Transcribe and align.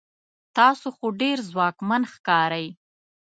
تاسو 0.57 0.87
خو 0.95 1.05
ډیر 1.21 1.37
ځواکمن 1.51 2.01
ښکارئ 2.13 2.67